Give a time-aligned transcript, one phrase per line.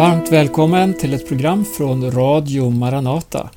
[0.00, 3.50] Varmt välkommen till ett program från Radio Maranata.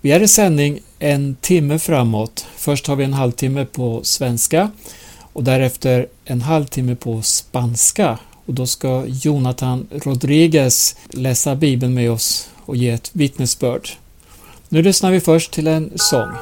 [0.00, 2.46] Vi är i sändning en timme framåt.
[2.56, 4.70] Först har vi en halvtimme på svenska
[5.32, 8.18] och därefter en halvtimme på spanska.
[8.46, 13.88] Och då ska Jonathan Rodriguez läsa Bibeln med oss och ge ett vittnesbörd.
[14.68, 16.32] Nu lyssnar vi först till en sång.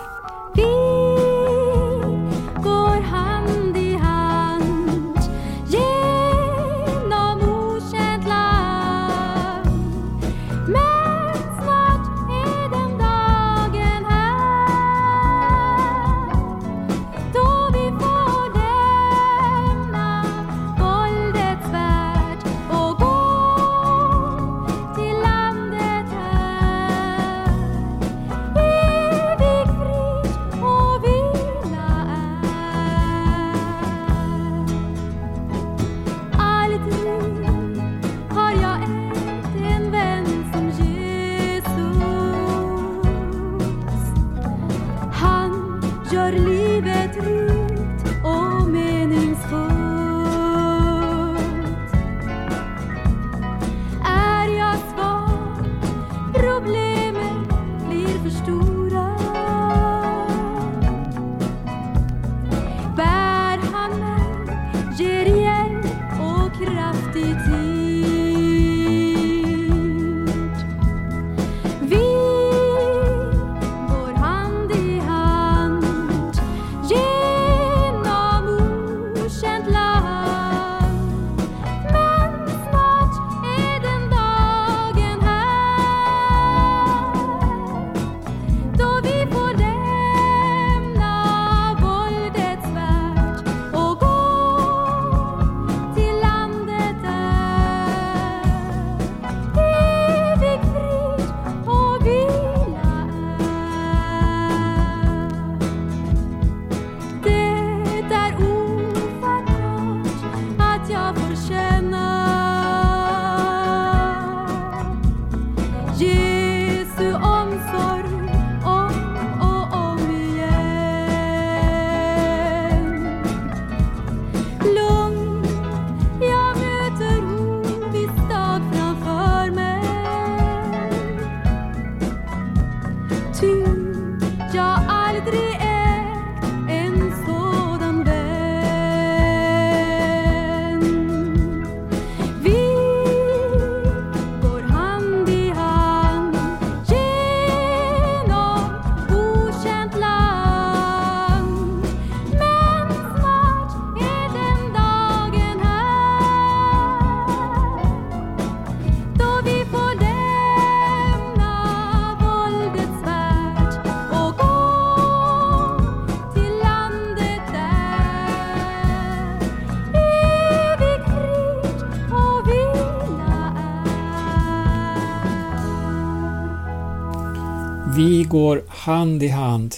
[178.80, 179.76] Hand i hand.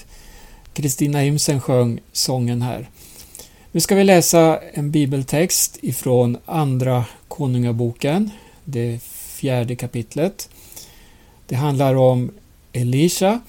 [0.74, 2.88] Kristina Imsen sjöng sången här.
[3.72, 8.30] Nu ska vi läsa en bibeltext ifrån Andra Konungaboken,
[8.64, 10.48] det fjärde kapitlet.
[11.46, 12.30] Det handlar om
[12.72, 13.40] Elisha.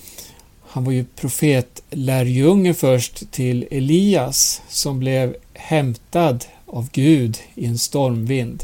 [0.67, 8.63] Han var ju profetlärjunge först till Elias som blev hämtad av Gud i en stormvind.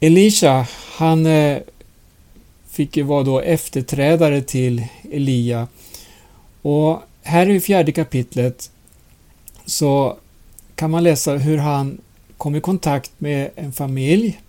[0.00, 1.58] Elisha, han eh,
[2.74, 5.68] fick ju vara då efterträdare till Elia.
[6.62, 8.70] Och här i fjärde kapitlet
[9.66, 10.16] så
[10.74, 11.98] kan man läsa hur han
[12.36, 14.40] kom i kontakt med en familj,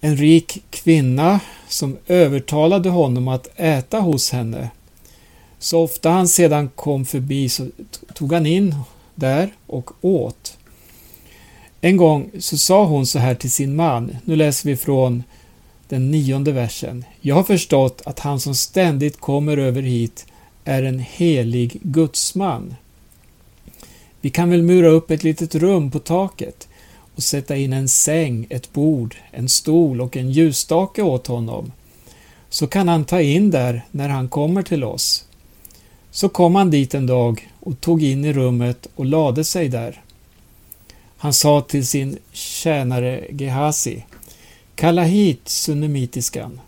[0.00, 4.70] en rik kvinna som övertalade honom att äta hos henne.
[5.58, 7.68] Så ofta han sedan kom förbi så
[8.14, 8.74] tog han in
[9.14, 10.58] där och åt.
[11.80, 15.22] En gång så sa hon så här till sin man, nu läser vi från
[15.88, 17.04] den nionde versen.
[17.20, 20.26] Jag har förstått att han som ständigt kommer över hit
[20.64, 22.74] är en helig gudsman.
[24.20, 26.68] Vi kan väl mura upp ett litet rum på taket
[27.14, 31.72] och sätta in en säng, ett bord, en stol och en ljusstake åt honom.
[32.48, 35.24] Så kan han ta in där när han kommer till oss.
[36.10, 40.02] Så kom han dit en dag och tog in i rummet och lade sig där.
[41.16, 44.04] Han sa till sin tjänare Gehasi
[44.78, 46.60] Kalla hit sunnemitiskan.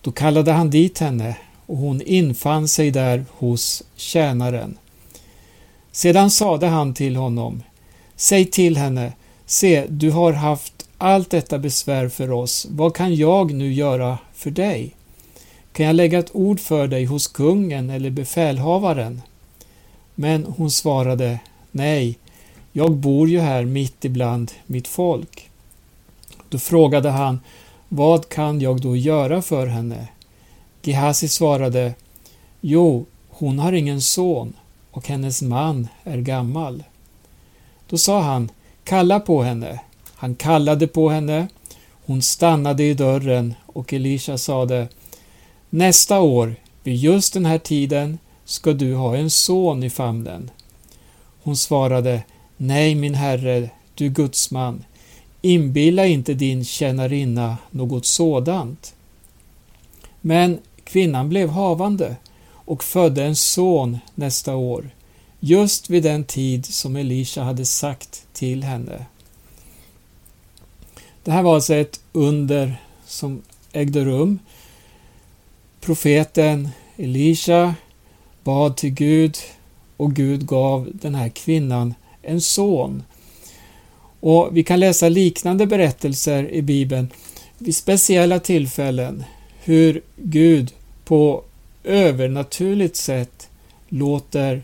[0.00, 1.36] Då kallade han dit henne
[1.66, 4.78] och hon infann sig där hos tjänaren.
[5.92, 7.62] Sedan sade han till honom
[8.16, 9.12] Säg till henne,
[9.46, 12.66] se, du har haft allt detta besvär för oss.
[12.70, 14.94] Vad kan jag nu göra för dig?
[15.72, 19.22] Kan jag lägga ett ord för dig hos kungen eller befälhavaren?
[20.14, 21.38] Men hon svarade
[21.70, 22.18] Nej,
[22.72, 25.47] jag bor ju här mitt ibland mitt folk.
[26.48, 27.40] Då frågade han
[27.88, 30.08] Vad kan jag då göra för henne?
[30.82, 31.94] Gehazi svarade
[32.60, 34.52] Jo, hon har ingen son
[34.90, 36.84] och hennes man är gammal.
[37.88, 38.50] Då sa han
[38.84, 39.80] Kalla på henne.
[40.14, 41.48] Han kallade på henne.
[42.06, 44.88] Hon stannade i dörren och Elisha sade
[45.70, 50.50] Nästa år, vid just den här tiden, ska du ha en son i famnen.
[51.42, 52.22] Hon svarade
[52.56, 54.84] Nej, min herre, du gudsman,
[55.42, 58.94] inbilla inte din tjänarinna något sådant.
[60.20, 62.16] Men kvinnan blev havande
[62.48, 64.90] och födde en son nästa år,
[65.40, 69.06] just vid den tid som Elisha hade sagt till henne.
[71.24, 73.42] Det här var alltså ett under som
[73.72, 74.38] ägde rum.
[75.80, 77.74] Profeten Elisha
[78.44, 79.36] bad till Gud
[79.96, 83.02] och Gud gav den här kvinnan en son.
[84.20, 87.08] Och Vi kan läsa liknande berättelser i Bibeln
[87.58, 89.24] vid speciella tillfällen
[89.64, 90.72] hur Gud
[91.04, 91.44] på
[91.84, 93.48] övernaturligt sätt
[93.88, 94.62] låter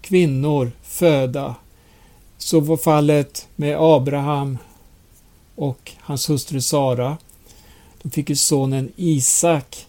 [0.00, 1.54] kvinnor föda.
[2.38, 4.58] Så var fallet med Abraham
[5.54, 7.16] och hans hustru Sara.
[8.02, 9.86] De fick ju sonen Isak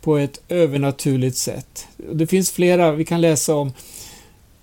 [0.00, 1.86] på ett övernaturligt sätt.
[2.12, 3.72] Det finns flera vi kan läsa om.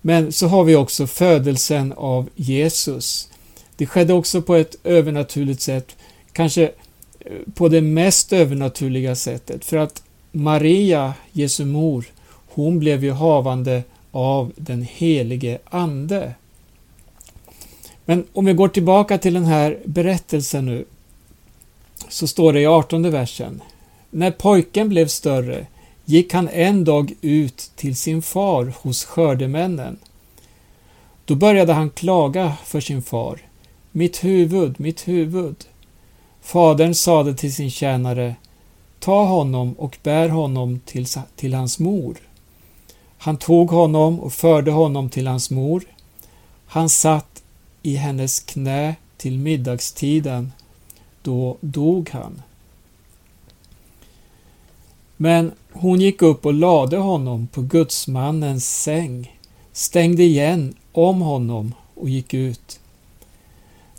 [0.02, 3.30] Men så har vi också födelsen av Jesus.
[3.75, 5.96] Det skedde också på ett övernaturligt sätt,
[6.31, 6.64] kanske
[7.20, 9.66] eh, på det mest övernaturliga sättet.
[9.66, 12.06] För att Maria, Jesu mor,
[12.48, 16.34] hon blev ju havande av den helige Ande.
[18.06, 20.86] Men om vi går tillbaka till den här berättelsen nu,
[22.10, 23.62] så står det i 18 versen.
[24.10, 25.68] När pojken blev större
[26.06, 29.98] gick han en dag ut till sin far hos skördemännen.
[31.26, 33.40] Då började han klaga för sin far.
[33.95, 35.56] Mitt huvud, mitt huvud.
[36.42, 38.36] Fadern sade till sin tjänare
[39.00, 41.06] Ta honom och bär honom till,
[41.36, 42.18] till hans mor.
[43.18, 45.84] Han tog honom och förde honom till hans mor.
[46.66, 47.44] Han satt
[47.81, 50.51] i hennes knä till middagstiden.
[51.22, 52.42] Då dog han.
[55.18, 59.40] Men hon gick upp och lade honom på gudsmannens säng,
[59.72, 62.80] stängde igen om honom och gick ut.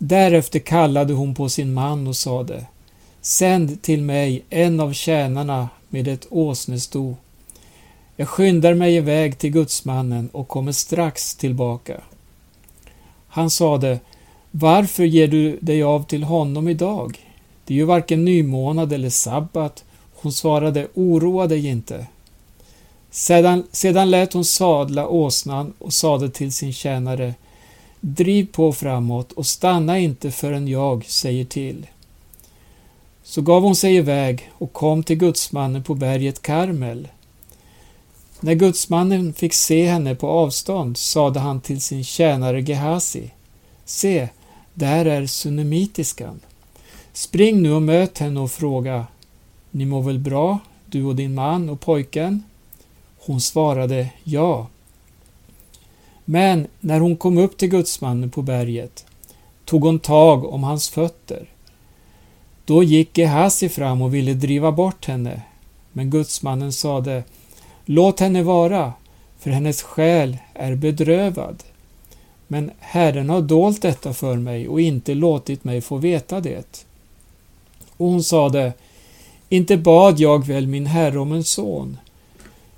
[0.06, 2.67] Därefter kallade hon på sin man och sade
[3.21, 7.17] Sänd till mig en av tjänarna med ett åsnesto.
[8.17, 12.01] Jag skyndar mig iväg till gudsmannen och kommer strax tillbaka.
[13.29, 14.01] Han sade
[14.51, 17.19] Varför ger du dig av till honom idag?
[17.65, 19.85] Det är ju varken nymånad eller sabbat
[20.15, 22.06] hon svarade oroa dig inte.
[23.11, 27.35] Sedan, sedan lät hon sadla åsnan och sade till sin tjänare
[28.06, 31.87] Driv på framåt och stanna inte förrän jag säger till.
[33.23, 37.09] Så gav hon sig iväg och kom till gudsmannen på berget Karmel.
[38.41, 43.31] När gudsmannen fick se henne på avstånd sade han till sin tjänare Gehasi
[43.85, 44.29] Se,
[44.75, 46.41] där är sunnemitiskan.
[47.13, 49.06] Spring nu och möt henne och fråga
[49.70, 52.43] ni mår väl bra, du och din man och pojken?
[53.19, 54.67] Hon svarade ja.
[56.24, 59.06] Men när hon kom upp till gudsmannen på berget
[59.64, 61.48] tog hon tag om hans fötter.
[62.64, 65.43] Då gick Gehasi fram och ville driva bort henne,
[65.93, 67.24] men gudsmannen sade
[67.84, 68.93] Låt henne vara,
[69.38, 71.62] för hennes själ är bedrövad.
[72.46, 76.86] Men Herren har dolt detta för mig och inte låtit mig få veta det.
[77.96, 78.72] Och hon sade
[79.48, 81.96] inte bad jag väl min herre om en son?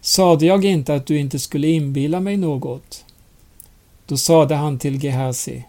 [0.00, 3.05] Sade jag inte att du inte skulle inbilla mig något?
[4.06, 5.64] Då sade han till Gehazi,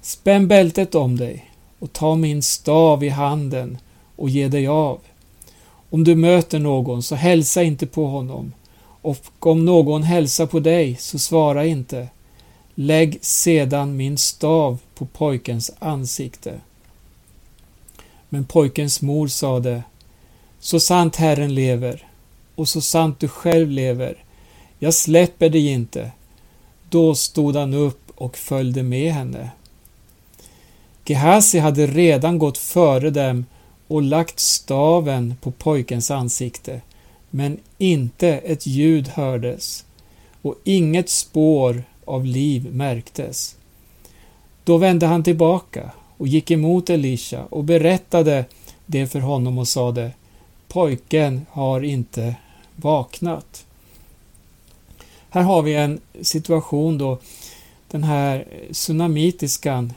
[0.00, 3.78] Spänn bältet om dig och ta min stav i handen
[4.16, 4.98] och ge dig av.
[5.90, 8.52] Om du möter någon, så hälsa inte på honom,
[9.02, 12.08] och om någon hälsar på dig, så svara inte.
[12.74, 16.60] Lägg sedan min stav på pojkens ansikte.
[18.28, 19.82] Men pojkens mor sade,
[20.60, 22.06] så sant Herren lever
[22.54, 24.24] och så sant du själv lever,
[24.78, 26.10] jag släpper dig inte.
[26.90, 29.50] Då stod han upp och följde med henne.
[31.04, 33.44] Gehasi hade redan gått före dem
[33.88, 36.80] och lagt staven på pojkens ansikte,
[37.30, 39.84] men inte ett ljud hördes
[40.42, 43.56] och inget spår av liv märktes.
[44.64, 48.44] Då vände han tillbaka och gick emot Elisha och berättade
[48.86, 50.12] det för honom och sade
[50.68, 52.34] Pojken har inte
[52.76, 53.64] vaknat.
[55.32, 57.18] Här har vi en situation då
[57.90, 59.92] den här tsunamitiskan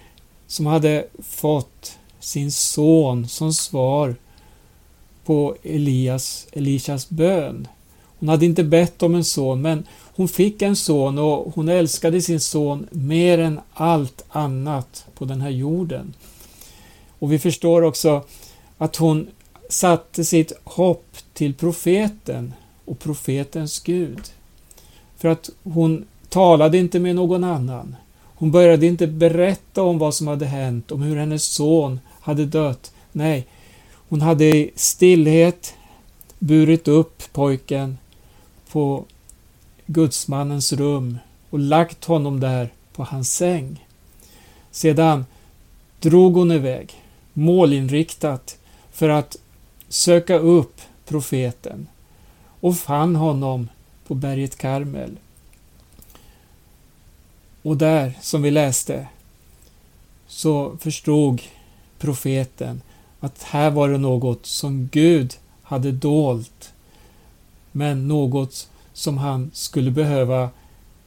[0.48, 4.16] som hade fått sin son som svar
[5.26, 7.68] på Elias, Elishas bön.
[8.20, 12.22] Hon hade inte bett om en son, men hon fick en son och hon älskade
[12.22, 16.14] sin son mer än allt annat på den här jorden.
[17.20, 18.24] Och vi förstår också
[18.78, 19.28] att hon
[19.70, 22.54] satte sitt hopp till profeten
[22.86, 24.22] och profetens Gud.
[25.24, 27.96] För att hon talade inte med någon annan.
[28.36, 32.94] Hon började inte berätta om vad som hade hänt, om hur hennes son hade dött.
[33.12, 33.48] Nej,
[34.10, 35.74] hon hade i stillhet
[36.40, 37.98] burit upp pojken
[38.72, 39.06] på
[39.86, 41.18] gudsmannens rum
[41.50, 43.88] och lagt honom där på hans säng.
[44.72, 45.26] Sedan
[46.00, 46.94] drog hon iväg,
[47.34, 48.58] målinriktat,
[48.92, 49.38] för att
[49.90, 51.88] söka upp profeten
[52.60, 53.68] och fann honom
[54.08, 55.18] på berget Karmel.
[57.62, 59.08] Och där, som vi läste,
[60.28, 61.42] så förstod
[62.00, 62.82] profeten
[63.20, 66.74] att här var det något som Gud hade dolt,
[67.72, 70.50] men något som han skulle behöva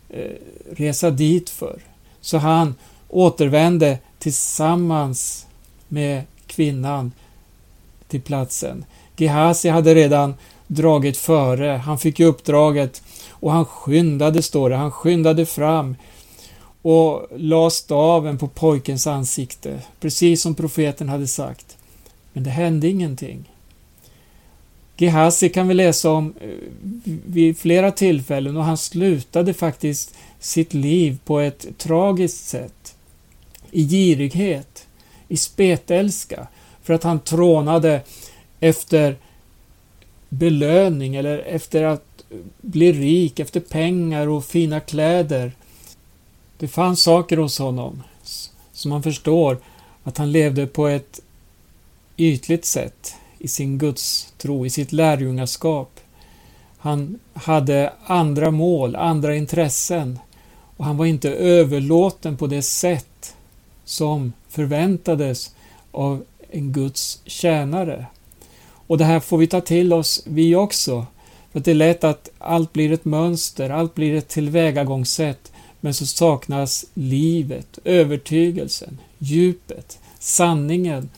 [0.08, 0.32] eh,
[0.70, 1.80] resa dit för.
[2.20, 2.74] Så han
[3.08, 5.46] återvände tillsammans
[5.88, 7.12] med kvinnan
[8.08, 8.84] till platsen.
[9.16, 10.34] Gehazi hade redan
[10.66, 11.66] dragit före.
[11.66, 15.96] Han fick uppdraget och han skyndade, står det, han skyndade fram
[16.82, 21.76] och la staven på pojkens ansikte, precis som profeten hade sagt.
[22.32, 23.50] Men det hände ingenting.
[24.96, 26.48] Gehazi kan vi läsa om eh,
[27.26, 32.96] vid flera tillfällen och han slutade faktiskt sitt liv på ett tragiskt sätt.
[33.70, 34.86] I girighet,
[35.28, 36.46] i spetälska,
[36.82, 38.00] för att han trånade
[38.60, 39.16] efter
[40.38, 42.24] belöning eller efter att
[42.60, 45.52] bli rik, efter pengar och fina kläder.
[46.58, 48.02] Det fanns saker hos honom
[48.72, 49.58] som man förstår
[50.02, 51.20] att han levde på ett
[52.16, 56.00] ytligt sätt i sin gudstro, i sitt lärjungaskap.
[56.78, 60.18] Han hade andra mål, andra intressen
[60.76, 63.34] och han var inte överlåten på det sätt
[63.84, 65.54] som förväntades
[65.90, 68.06] av en Guds tjänare.
[68.86, 71.06] Och det här får vi ta till oss vi också.
[71.52, 76.06] För det är lätt att allt blir ett mönster, allt blir ett tillvägagångssätt, men så
[76.06, 81.10] saknas livet, övertygelsen, djupet, sanningen.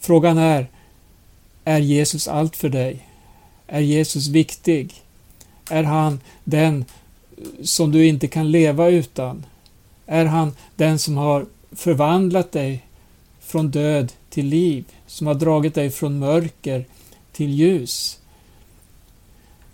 [0.00, 0.66] Frågan är,
[1.64, 3.06] är Jesus allt för dig?
[3.66, 5.02] Är Jesus viktig?
[5.70, 6.84] Är han den
[7.62, 9.46] som du inte kan leva utan?
[10.06, 12.84] Är han den som har förvandlat dig
[13.40, 16.86] från död till liv, som har dragit dig från mörker
[17.32, 18.18] till ljus?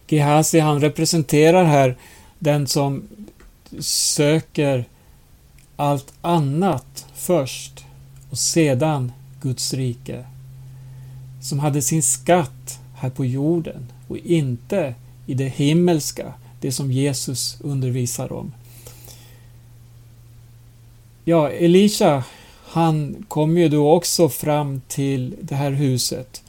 [0.08, 1.96] Gehazi han representerar här
[2.38, 3.02] den som
[3.80, 4.84] söker
[5.76, 7.84] allt annat först
[8.30, 10.24] och sedan Guds rike
[11.42, 14.94] som hade sin skatt här på jorden och inte
[15.26, 18.52] i det himmelska, det som Jesus undervisar om.
[21.24, 22.24] Ja, Elisha,
[22.70, 26.42] han kom ju då också fram till det här huset.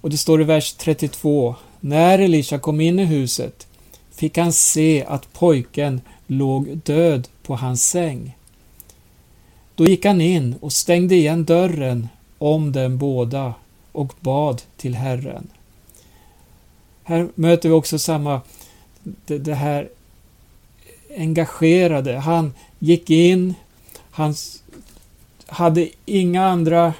[0.00, 1.54] Och det står i vers 32.
[1.80, 3.66] När Elisha kom in i huset
[4.10, 8.36] fick han se att pojken låg död på hans säng.
[9.74, 13.54] Då gick han in och stängde igen dörren om dem båda
[13.92, 15.48] och bad till Herren.
[17.02, 18.40] Här möter vi också samma,
[19.02, 19.88] det, det här
[21.16, 22.18] engagerade.
[22.18, 23.54] Han gick in,
[24.10, 24.34] han
[25.52, 26.94] hade inga andra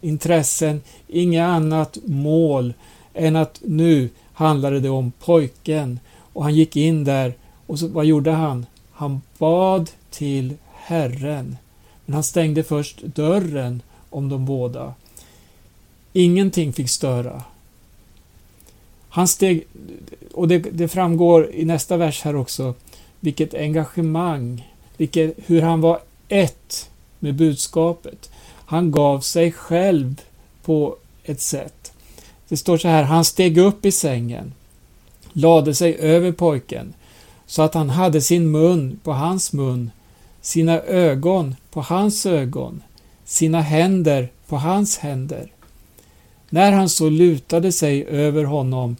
[0.00, 2.74] intressen, inget annat mål
[3.14, 6.00] än att nu handlade det om pojken.
[6.32, 7.34] Och han gick in där
[7.66, 8.66] och så, vad gjorde han?
[8.92, 11.56] Han bad till Herren.
[12.06, 14.94] Men han stängde först dörren om de båda.
[16.12, 17.42] Ingenting fick störa.
[19.08, 19.66] Han steg,
[20.32, 22.74] och det, det, framgår i nästa vers här också,
[23.20, 26.89] vilket engagemang, vilket, hur han var ett
[27.20, 28.30] med budskapet.
[28.66, 30.20] Han gav sig själv
[30.62, 31.92] på ett sätt.
[32.48, 34.52] Det står så här, han steg upp i sängen,
[35.32, 36.94] lade sig över pojken,
[37.46, 39.90] så att han hade sin mun på hans mun,
[40.40, 42.82] sina ögon på hans ögon,
[43.24, 45.52] sina händer på hans händer.
[46.48, 48.96] När han så lutade sig över honom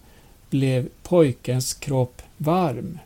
[0.51, 2.99] blev pojkens kropp varm.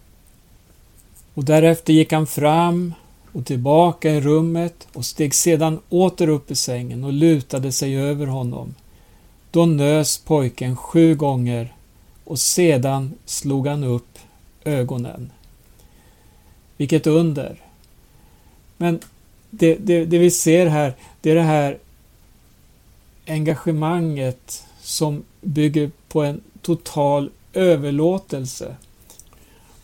[1.34, 2.94] Och därefter gick han fram
[3.34, 8.26] och tillbaka i rummet och steg sedan åter upp i sängen och lutade sig över
[8.26, 8.74] honom.
[9.50, 11.74] Då nös pojken sju gånger
[12.24, 14.18] och sedan slog han upp
[14.64, 15.32] ögonen.
[16.76, 17.56] Vilket under!
[18.76, 19.00] Men
[19.50, 21.78] det, det, det vi ser här, det är det här
[23.26, 28.76] engagemanget som bygger på en total överlåtelse.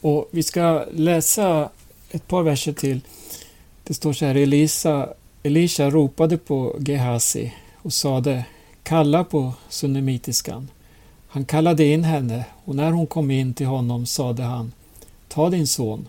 [0.01, 1.71] Och vi ska läsa
[2.11, 3.01] ett par verser till.
[3.91, 5.09] Det står så här, Elisa,
[5.43, 8.45] Elisha ropade på Gehazi och sade
[8.83, 10.69] Kalla på sunnemitiskan.
[11.29, 14.73] Han kallade in henne och när hon kom in till honom sade han
[15.29, 16.09] Ta din son.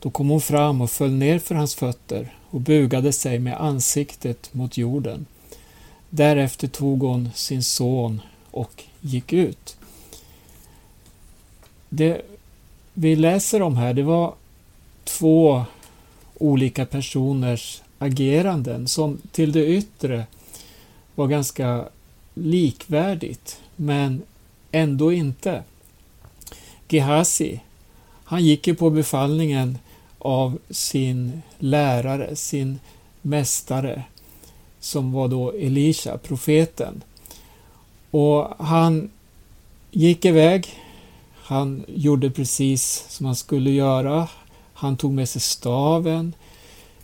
[0.00, 4.54] Då kom hon fram och föll ner för hans fötter och bugade sig med ansiktet
[4.54, 5.26] mot jorden.
[6.10, 9.76] Därefter tog hon sin son och gick ut.
[11.88, 12.22] Det
[12.94, 14.34] vi läser om här, det var
[15.04, 15.64] två
[16.38, 20.26] olika personers ageranden som till det yttre
[21.14, 21.84] var ganska
[22.34, 24.22] likvärdigt, men
[24.72, 25.62] ändå inte.
[26.88, 27.60] Gehazi,
[28.24, 29.78] han gick ju på befallningen
[30.18, 32.78] av sin lärare, sin
[33.22, 34.02] mästare,
[34.80, 37.02] som var då Elisha, profeten.
[38.10, 39.10] Och han
[39.90, 40.68] gick iväg.
[41.34, 44.28] Han gjorde precis som han skulle göra.
[44.78, 46.34] Han tog med sig staven,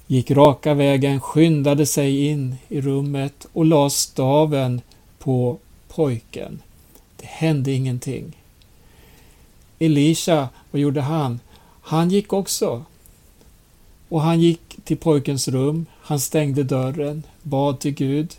[0.07, 4.81] gick raka vägen, skyndade sig in i rummet och la staven
[5.19, 6.63] på pojken.
[7.17, 8.37] Det hände ingenting.
[9.79, 11.41] Elisha, vad gjorde han?
[11.83, 12.85] Han gick också.
[14.09, 18.35] Och han gick till pojkens rum, han stängde dörren, bad till Gud.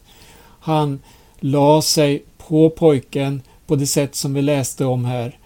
[0.59, 0.99] Han
[1.39, 5.37] la sig på pojken på det sätt som vi läste om här.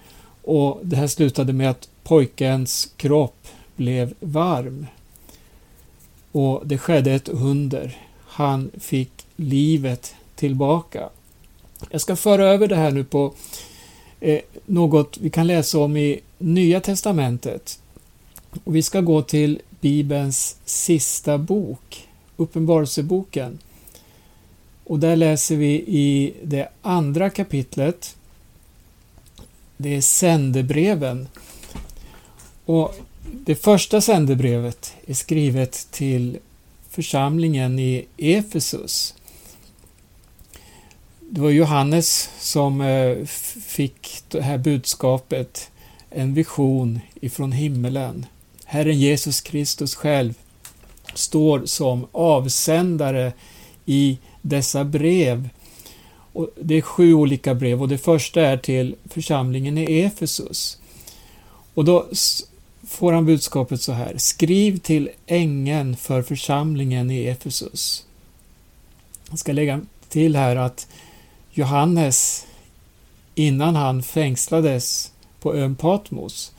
[0.44, 4.88] Och det här slutade med att pojkens kropp blev varm.
[6.32, 7.98] Och det skedde ett under.
[8.26, 11.10] Han fick livet tillbaka.
[11.90, 13.34] Jag ska föra över det här nu på
[14.20, 17.80] eh, något vi kan läsa om i Nya Testamentet.
[18.64, 23.60] Och vi ska gå till Bibelns sista bok, Uppenbarelseboken.
[24.84, 28.16] Och där läser vi i det andra kapitlet.
[29.78, 31.28] Det är sändebreven.
[32.66, 32.96] Och
[33.32, 36.38] det första sändebrevet är skrivet till
[36.90, 39.14] församlingen i Efesus.
[41.20, 43.26] Det var Johannes som eh,
[43.66, 45.72] fick det här budskapet,
[46.10, 48.26] en vision ifrån himmelen.
[48.66, 50.34] Herren Jesus Kristus själv
[51.14, 53.34] står som avsändare
[53.86, 55.50] i dessa brev.
[56.34, 60.78] Och det är sju olika brev och det första är till församlingen i Efesus.
[61.74, 62.08] Och då
[62.88, 64.14] får han budskapet så här.
[64.18, 68.06] Skriv till ängeln för församlingen i Efesus.
[69.30, 70.88] Jag ska lägga till här att
[71.52, 72.46] Johannes,
[73.36, 76.52] innan han fängslades på ön Patmos,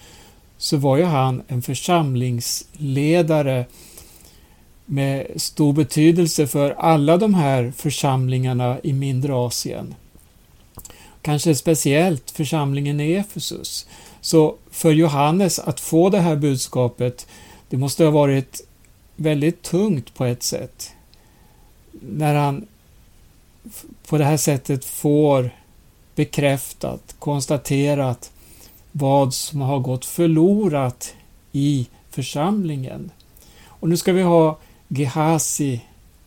[0.58, 3.66] så var ju han en församlingsledare
[4.86, 9.94] med stor betydelse för alla de här församlingarna i mindre Asien.
[11.22, 13.86] Kanske speciellt församlingen i Efesus.
[14.28, 17.26] Så för Johannes att få det här budskapet,
[17.68, 18.60] det måste ha varit
[19.16, 20.92] väldigt tungt på ett sätt.
[21.92, 22.66] När han
[24.08, 25.50] på det här sättet får
[26.14, 28.30] bekräftat, konstaterat
[28.92, 31.14] vad som har gått förlorat
[31.52, 33.10] i församlingen.
[33.64, 35.80] Och nu ska vi ha Gehazi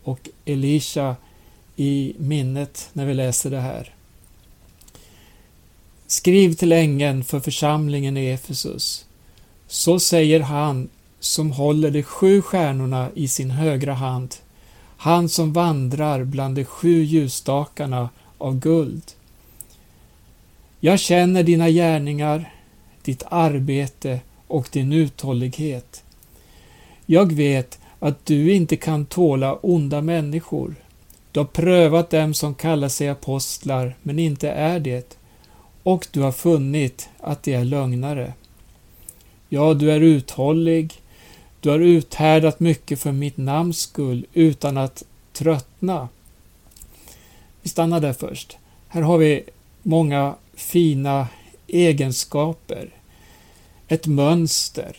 [0.03, 1.15] och Elisha
[1.75, 3.93] i minnet när vi läser det här.
[6.11, 9.05] Skriv till ängeln för församlingen i Efesus.
[9.67, 14.35] Så säger han som håller de sju stjärnorna i sin högra hand,
[14.97, 19.03] han som vandrar bland de sju ljusstakarna av guld.
[20.79, 22.53] Jag känner dina gärningar,
[23.03, 26.03] ditt arbete och din uthållighet.
[27.05, 30.75] Jag vet att du inte kan tåla onda människor.
[31.31, 35.20] Du har prövat dem som kallar sig apostlar, men inte är det,
[35.83, 38.33] och du har funnit att de är lögnare.
[39.49, 40.93] Ja, du är uthållig,
[41.59, 46.09] du har uthärdat mycket för mitt namns skull utan att tröttna.
[47.61, 48.57] Vi stannar där först.
[48.87, 49.43] Här har vi
[49.83, 51.27] många fina
[51.67, 52.89] egenskaper,
[53.87, 54.95] ett mönster,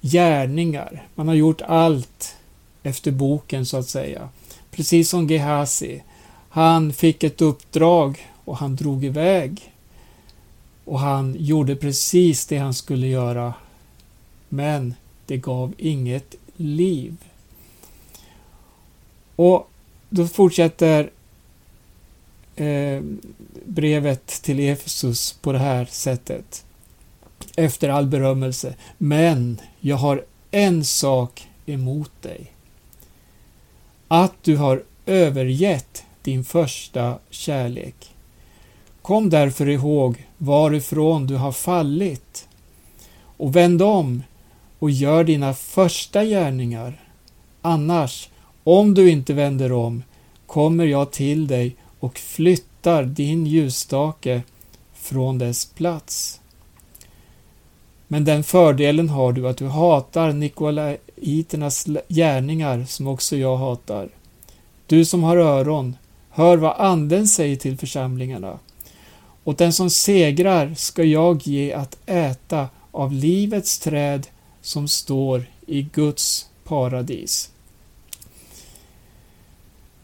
[0.00, 1.06] gärningar.
[1.14, 2.36] Man har gjort allt
[2.82, 4.28] efter boken så att säga.
[4.70, 6.02] Precis som Gehazi.
[6.48, 9.72] Han fick ett uppdrag och han drog iväg.
[10.86, 13.54] Och han gjorde precis det han skulle göra.
[14.48, 14.94] Men
[15.26, 17.16] det gav inget liv.
[19.36, 19.70] Och
[20.08, 21.10] då fortsätter
[22.56, 23.02] eh,
[23.64, 26.64] brevet till Efesus på det här sättet.
[27.56, 28.74] Efter all berömmelse.
[28.98, 32.52] Men jag har en sak emot dig.
[34.08, 38.14] Att du har övergett din första kärlek.
[39.02, 42.48] Kom därför ihåg varifrån du har fallit
[43.36, 44.22] och vänd om
[44.78, 47.00] och gör dina första gärningar.
[47.62, 48.28] Annars,
[48.64, 50.02] om du inte vänder om,
[50.46, 54.42] kommer jag till dig och flyttar din ljusstake
[54.94, 56.40] från dess plats.
[58.08, 64.08] Men den fördelen har du att du hatar nikolaiternas gärningar som också jag hatar.
[64.86, 65.96] Du som har öron,
[66.30, 68.58] hör vad Anden säger till församlingarna.
[69.46, 74.26] Åt den som segrar ska jag ge att äta av livets träd
[74.60, 77.50] som står i Guds paradis.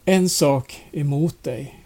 [0.05, 1.79] En sak emot dig.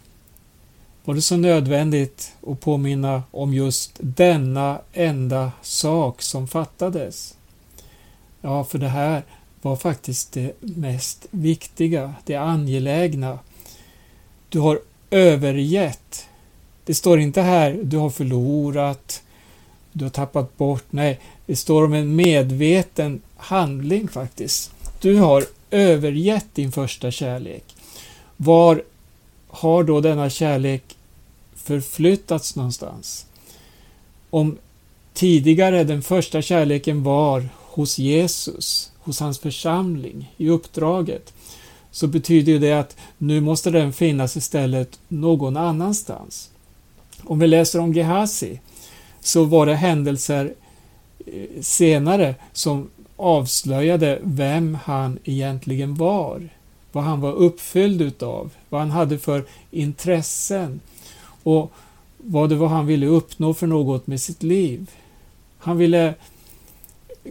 [1.03, 7.37] Var det så nödvändigt att påminna om just denna enda sak som fattades?
[8.41, 9.23] Ja, för det här
[9.61, 13.39] var faktiskt det mest viktiga, det angelägna.
[14.49, 14.79] Du har
[15.11, 16.26] övergett.
[16.87, 19.23] Det står inte här du har förlorat,
[19.91, 20.83] du har tappat bort.
[20.89, 24.71] Nej, det står om en medveten handling faktiskt.
[25.01, 27.63] Du har övergett din första kärlek.
[28.37, 28.83] Var
[29.47, 30.83] har då denna kärlek
[31.55, 33.25] förflyttats någonstans?
[34.29, 34.57] Om
[35.13, 41.33] tidigare den första kärleken var hos Jesus, hos hans församling, i uppdraget,
[41.91, 46.49] så betyder det att nu måste den finnas istället någon annanstans.
[47.23, 48.59] Om vi läser om Gehazi
[49.19, 50.53] så var det händelser
[51.25, 56.49] eh, senare som avslöjade vem han egentligen var,
[56.91, 60.79] vad han var uppfylld utav, vad han hade för intressen
[61.43, 61.71] och
[62.17, 64.91] vad det var han ville uppnå för något med sitt liv.
[65.57, 66.13] Han ville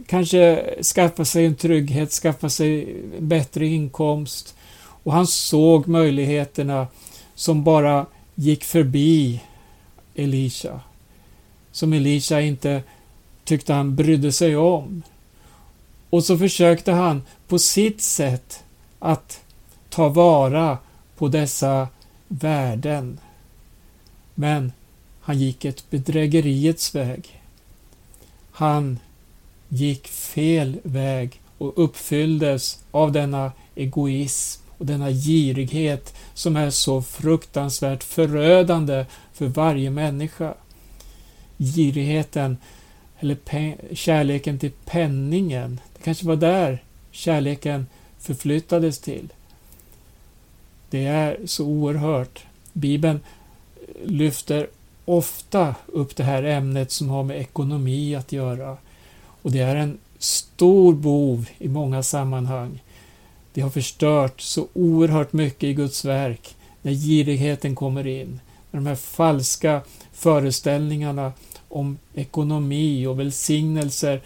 [0.05, 4.55] kanske skaffa sig en trygghet, skaffa sig en bättre inkomst
[5.03, 6.87] och han såg möjligheterna
[7.35, 9.41] som bara gick förbi
[10.17, 10.79] Elisha.
[11.71, 12.83] Som Elisha inte
[13.43, 15.03] tyckte han brydde sig om.
[16.09, 18.63] Och så försökte han på sitt sätt
[18.99, 19.43] att
[19.89, 20.77] ta vara
[21.17, 21.87] på dessa
[22.27, 23.19] värden.
[24.35, 24.71] Men
[25.21, 27.41] han gick ett bedrägeriets väg.
[28.51, 28.99] Han
[29.69, 38.03] gick fel väg och uppfylldes av denna egoism och denna girighet som är så fruktansvärt
[38.03, 40.53] förödande för varje människa.
[41.57, 42.57] Girigheten,
[43.19, 43.37] eller
[43.95, 47.85] kärleken till penningen, det kanske var där kärleken
[48.19, 49.33] förflyttades till.
[50.89, 52.45] Det är så oerhört.
[52.73, 53.19] Bibeln
[54.05, 54.67] lyfter
[55.05, 58.77] ofta upp det här ämnet som har med ekonomi att göra.
[59.41, 62.83] Och det är en stor bov i många sammanhang.
[63.57, 68.39] Det har förstört så oerhört mycket i Guds verk när girigheten kommer in.
[68.71, 69.81] När de här falska
[70.13, 71.33] föreställningarna
[71.67, 74.21] om ekonomi och välsignelser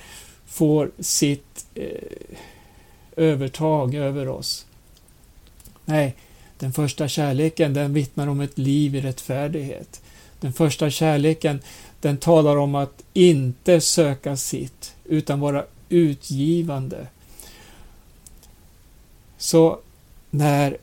[0.45, 1.85] får sitt eh,
[3.15, 4.65] övertag över oss.
[5.85, 6.15] Nej,
[6.59, 10.01] den första kärleken den vittnar om ett liv i rättfärdighet.
[10.39, 11.59] Den första kärleken
[12.01, 17.07] den talar om att inte söka sitt utan vara utgivande.
[19.41, 19.79] Så
[20.29, 20.77] när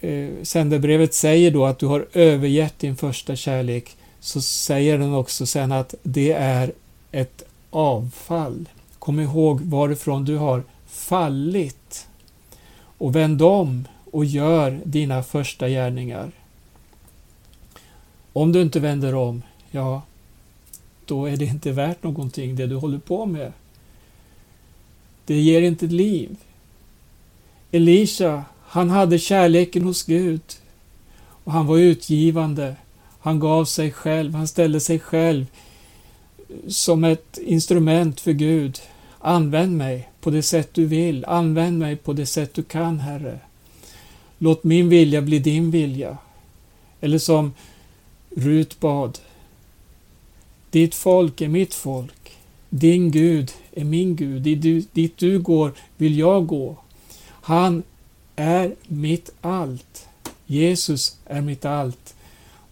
[0.00, 5.46] eh, sändebrevet säger då att du har övergett din första kärlek så säger den också
[5.46, 6.72] sen att det är
[7.10, 8.68] ett avfall.
[8.98, 12.08] Kom ihåg varifrån du har fallit
[12.98, 16.30] och vänd om och gör dina första gärningar.
[18.32, 20.02] Om du inte vänder om, ja,
[21.06, 23.52] då är det inte värt någonting det du håller på med.
[25.26, 26.36] Det ger inte liv.
[27.72, 30.40] Elisha, han hade kärleken hos Gud
[31.44, 32.76] och han var utgivande.
[33.20, 35.46] Han gav sig själv, han ställde sig själv
[36.68, 38.80] som ett instrument för Gud.
[39.18, 41.24] Använd mig på det sätt du vill.
[41.24, 43.38] Använd mig på det sätt du kan, Herre.
[44.38, 46.18] Låt min vilja bli din vilja.
[47.00, 47.52] Eller som
[48.36, 49.18] Rut bad.
[50.70, 52.32] Ditt folk är mitt folk.
[52.70, 54.42] Din Gud är min Gud.
[54.92, 56.76] Dit du går vill jag gå.
[57.42, 57.82] Han
[58.36, 60.08] är mitt allt.
[60.46, 62.14] Jesus är mitt allt.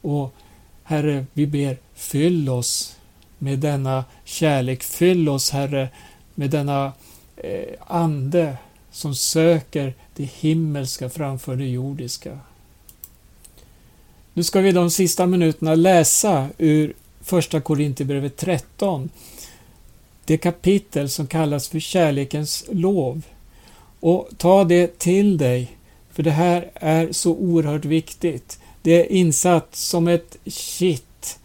[0.00, 0.34] Och
[0.82, 2.96] Herre, vi ber, fyll oss
[3.38, 4.82] med denna kärlek.
[4.82, 5.88] Fyll oss, Herre,
[6.34, 6.92] med denna
[7.36, 8.56] eh, ande
[8.90, 12.38] som söker det himmelska framför det jordiska.
[14.34, 19.10] Nu ska vi de sista minuterna läsa ur Första Korinthierbrevet 13.
[20.24, 23.22] Det kapitel som kallas för kärlekens lov.
[24.00, 25.76] Och ta det till dig,
[26.12, 28.58] för det här är så oerhört viktigt.
[28.82, 31.38] Det är insatt som ett kitt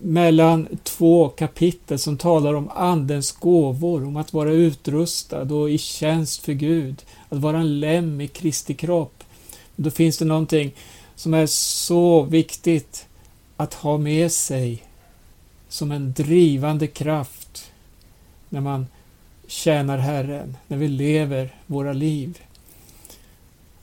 [0.00, 6.44] mellan två kapitel som talar om Andens gåvor, om att vara utrustad och i tjänst
[6.44, 9.24] för Gud, att vara en lem i Kristi kropp.
[9.76, 10.72] Då finns det någonting
[11.14, 13.06] som är så viktigt
[13.56, 14.82] att ha med sig
[15.68, 17.70] som en drivande kraft
[18.48, 18.86] när man
[19.48, 22.38] tjänar Herren, när vi lever våra liv.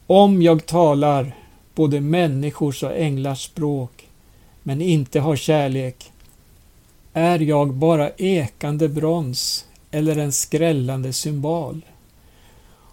[0.07, 1.35] Om jag talar
[1.75, 4.07] både människors och änglars språk
[4.63, 6.11] men inte har kärlek
[7.13, 11.81] är jag bara ekande brons eller en skrällande symbol.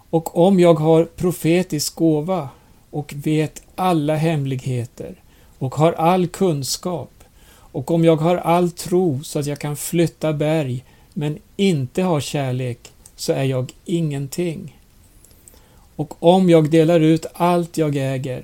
[0.09, 2.49] Och om jag har profetisk gåva
[2.89, 5.15] och vet alla hemligheter
[5.59, 10.33] och har all kunskap och om jag har all tro så att jag kan flytta
[10.33, 14.77] berg men inte har kärlek så är jag ingenting.
[15.95, 18.43] Och om jag delar ut allt jag äger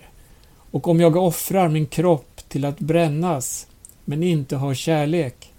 [0.72, 3.68] och om jag offrar min kropp till att brännas
[4.06, 5.52] men inte har kärlek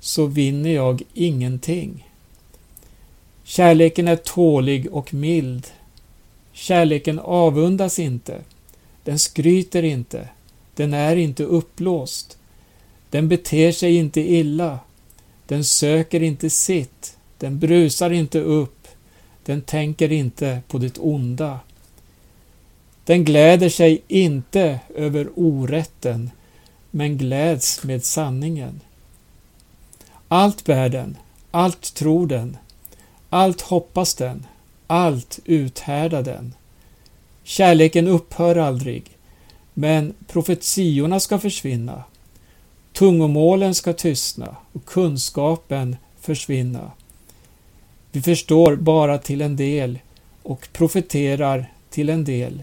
[0.00, 2.06] så vinner jag ingenting.
[3.44, 5.66] Kärleken är tålig och mild.
[6.52, 8.38] Kärleken avundas inte.
[9.04, 10.28] Den skryter inte.
[10.74, 12.38] Den är inte uppblåst.
[13.10, 14.78] Den beter sig inte illa.
[15.50, 17.16] Den söker inte sitt.
[17.38, 18.88] Den brusar inte upp.
[19.44, 21.60] Den tänker inte på det onda.
[23.04, 26.30] Den gläder sig inte över orätten,
[26.90, 28.80] men gläds med sanningen.
[30.28, 31.16] Allt bär den,
[31.50, 32.56] allt tror den,
[33.30, 34.46] allt hoppas den,
[34.86, 36.54] allt uthärdar den.
[37.42, 39.04] Kärleken upphör aldrig,
[39.74, 42.04] men profetiorna ska försvinna.
[42.92, 46.90] Tungomålen ska tystna och kunskapen försvinna.
[48.12, 49.98] Vi förstår bara till en del
[50.42, 52.62] och profeterar till en del.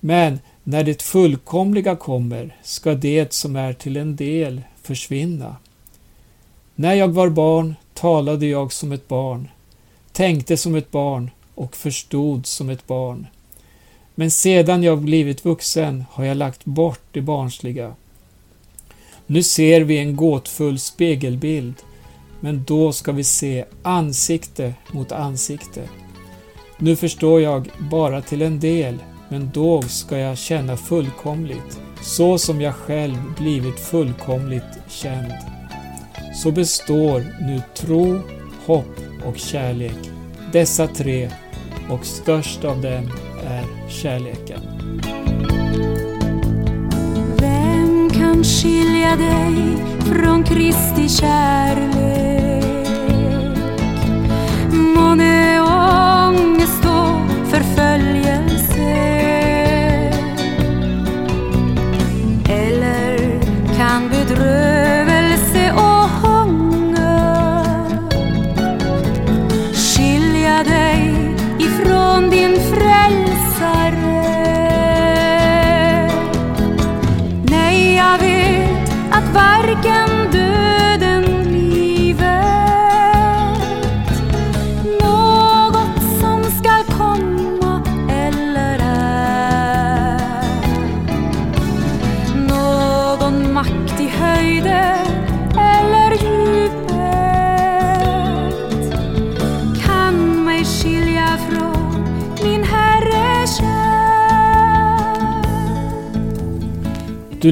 [0.00, 5.56] Men när det fullkomliga kommer ska det som är till en del försvinna.
[6.74, 9.48] När jag var barn talade jag som ett barn,
[10.12, 13.26] tänkte som ett barn och förstod som ett barn.
[14.14, 17.94] Men sedan jag blivit vuxen har jag lagt bort det barnsliga.
[19.26, 21.74] Nu ser vi en gåtfull spegelbild,
[22.40, 25.88] men då ska vi se ansikte mot ansikte.
[26.78, 32.60] Nu förstår jag bara till en del, men då ska jag känna fullkomligt, så som
[32.60, 35.32] jag själv blivit fullkomligt känd.
[36.34, 38.20] Så består nu tro,
[38.66, 40.10] hopp och kärlek.
[40.52, 41.30] Dessa tre,
[41.90, 43.10] och störst av dem
[43.46, 44.60] är kärleken.
[48.46, 51.65] Skilja dig från Kristi kärlek?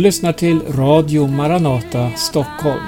[0.05, 2.83] Lyssnar till Radio Maranata Stockholm.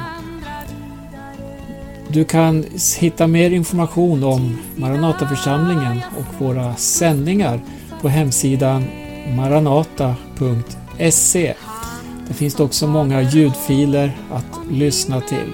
[2.09, 2.65] Du kan
[2.99, 7.61] hitta mer information om Maranataförsamlingen och våra sändningar
[8.03, 8.85] på hemsidan
[9.37, 11.55] maranata.se.
[12.27, 15.53] Där finns det också många ljudfiler att lyssna till.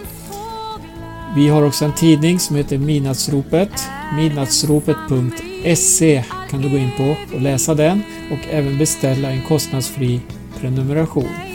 [1.37, 3.89] Vi har också en tidning som heter Midnattsropet.
[4.17, 10.21] Midnattsropet.se kan du gå in på och läsa den och även beställa en kostnadsfri
[10.61, 11.52] prenumeration.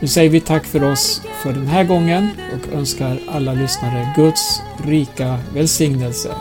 [0.00, 4.62] Nu säger vi tack för oss för den här gången och önskar alla lyssnare Guds
[4.84, 6.34] rika välsignelse.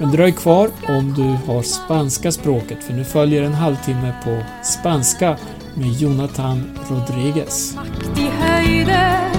[0.00, 5.36] Men dröj kvar om du har spanska språket för nu följer en halvtimme på spanska
[5.74, 7.74] med Jonathan Rodriguez.
[7.74, 9.35] Makt i höjden